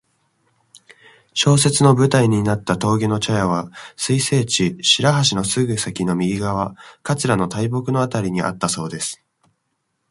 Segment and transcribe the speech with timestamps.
[1.35, 9.23] 小説の舞台になった峠の茶屋は水生地・白橋のすぐ先の右側、桂の大木のあたりにあったそうです。